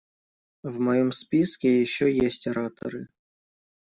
В 0.63 0.79
моем 0.79 1.11
списке 1.11 1.79
еще 1.79 2.11
есть 2.15 2.47
ораторы. 2.47 3.07